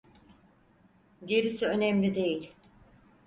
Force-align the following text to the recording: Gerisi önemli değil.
Gerisi 1.25 1.65
önemli 1.67 2.13
değil. 2.15 2.55